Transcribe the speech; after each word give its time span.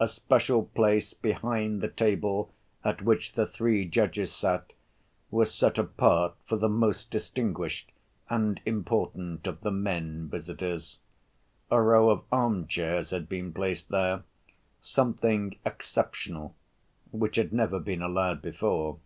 A 0.00 0.08
special 0.08 0.64
place 0.64 1.12
behind 1.12 1.82
the 1.82 1.88
table 1.88 2.50
at 2.82 3.02
which 3.02 3.34
the 3.34 3.44
three 3.44 3.84
judges 3.84 4.32
sat 4.32 4.72
was 5.30 5.52
set 5.54 5.76
apart 5.76 6.32
for 6.46 6.56
the 6.56 6.66
most 6.66 7.10
distinguished 7.10 7.92
and 8.30 8.58
important 8.64 9.46
of 9.46 9.60
the 9.60 9.70
men 9.70 10.28
visitors; 10.30 10.98
a 11.70 11.78
row 11.78 12.08
of 12.08 12.20
arm‐chairs 12.30 13.10
had 13.10 13.28
been 13.28 13.52
placed 13.52 13.90
there—something 13.90 15.58
exceptional, 15.66 16.54
which 17.10 17.36
had 17.36 17.52
never 17.52 17.78
been 17.78 18.00
allowed 18.00 18.40
before. 18.40 18.98